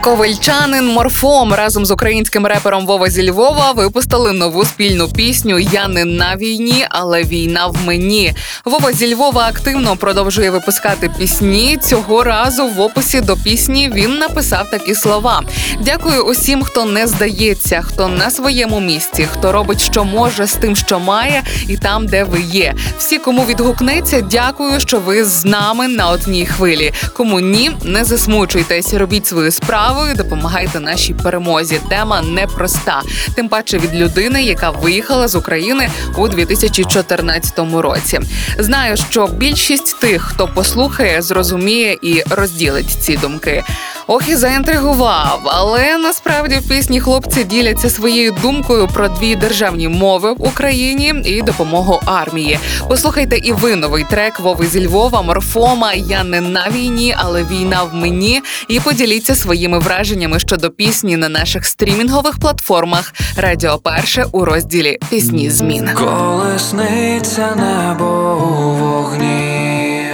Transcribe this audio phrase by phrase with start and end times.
[0.00, 6.04] Ковальчанин Морфом разом з українським репером Вова зі Львова випустили нову спільну пісню Я не
[6.04, 8.32] на війні, але війна в мені.
[8.64, 11.78] Вова зі Львова активно продовжує випускати пісні.
[11.82, 15.42] Цього разу в описі до пісні він написав такі слова:
[15.80, 20.76] Дякую усім, хто не здається, хто на своєму місці, хто робить, що може з тим,
[20.76, 22.74] що має, і там, де ви є.
[22.98, 26.92] Всі, кому відгукнеться, дякую, що ви з нами на одній хвилі.
[27.12, 31.80] Кому ні, не засмучуйтесь, робіть свою справу і допомагайте нашій перемозі.
[31.88, 33.02] Тема непроста,
[33.34, 38.20] тим паче від людини, яка виїхала з України у 2014 році.
[38.58, 43.64] Знаю, що більшість тих, хто послухає, зрозуміє і розділить ці думки.
[44.06, 50.32] Ох, і заінтригував, але насправді в пісні хлопці діляться своєю думкою про дві державні мови
[50.32, 52.58] в Україні і допомогу армії.
[52.88, 55.92] Послухайте і ви новий трек Вови зі Львова, Морфома.
[55.92, 58.42] Я не на війні, але війна в мені.
[58.68, 65.50] І поділіться своїми враженнями щодо пісні на наших стрімінгових платформах Радіо Перше у розділі Пісні
[65.50, 65.90] змін.
[65.94, 70.06] Коли сниться небо у вогні,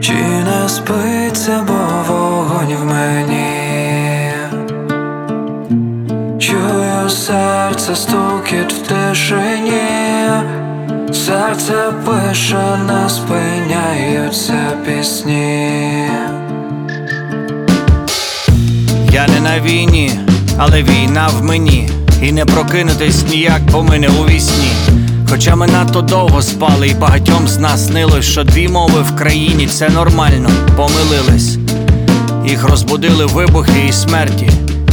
[0.00, 1.23] чи не спиться,
[7.14, 9.82] серце стукіт в тишині,
[11.12, 11.74] серце
[12.06, 16.08] пише, не спиняються пісні.
[19.12, 20.10] Я не на війні,
[20.58, 21.88] але війна в мені.
[22.22, 24.70] І не прокинутись ніяк, бо ми не у вісні.
[25.30, 29.66] Хоча ми надто довго спали, і багатьом з нас снилось, що дві мови в країні
[29.66, 31.58] це нормально, помилились.
[32.46, 34.50] Їх розбудили вибухи і смерті.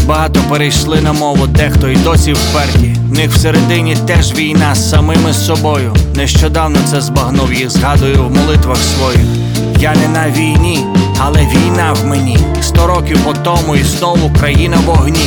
[0.07, 2.95] Багато перейшли на мову, дехто й досі вперті.
[3.09, 5.95] В них всередині теж війна з самими собою.
[6.15, 9.25] Нещодавно це збагнув їх, згадую в молитвах своїх.
[9.79, 10.79] Я не на війні,
[11.19, 12.37] але війна в мені.
[12.61, 15.25] Сто років по тому і знову країна в огні.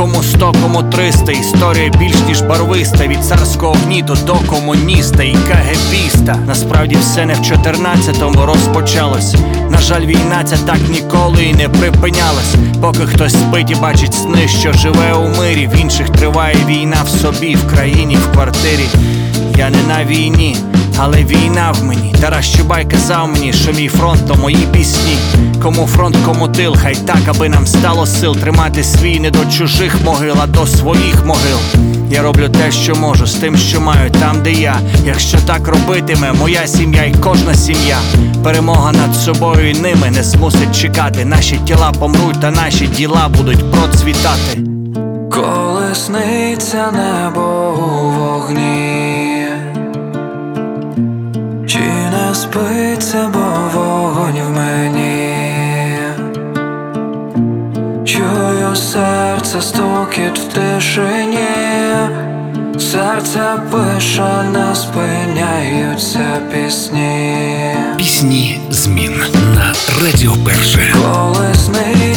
[0.00, 3.06] Кому сто, кому триста, історія більш ніж барвиста.
[3.06, 6.36] Від царського гніту до комуніста і кагебіста.
[6.46, 9.34] Насправді все не в 14-му розпочалось.
[9.70, 12.54] На жаль, війна ця так ніколи і не припинялась.
[12.80, 15.66] Поки хтось спить і бачить сни, що живе у мирі.
[15.72, 18.86] В інших триває війна в собі, в країні, в квартирі.
[19.56, 20.56] Я не на війні,
[20.98, 22.14] але війна в мені.
[22.20, 25.16] Тарас Чубай казав мені, що мій фронт то мої пісні.
[25.62, 29.96] Кому фронт, кому тил, хай так, аби нам стало сил тримати свій не до чужих
[30.04, 31.58] могил, а до своїх могил.
[32.10, 34.80] Я роблю те, що можу, з тим, що маю, там, де я.
[35.06, 37.98] Якщо так робитиме, моя сім'я і кожна сім'я.
[38.44, 41.24] Перемога над собою і ними не змусить чекати.
[41.24, 44.60] Наші тіла помруть, та наші діла будуть процвітати.
[45.30, 49.09] Коли сниться небо у вогні,
[52.30, 53.40] не спиться, бо
[53.74, 55.34] вогонь в мені,
[58.04, 61.38] чую серце стукіт в тишині,
[62.78, 67.36] серце пише, не спиняються пісні.
[67.96, 69.22] Пісні змін
[69.54, 70.94] на Радіо Перше.
[70.94, 72.09] Небо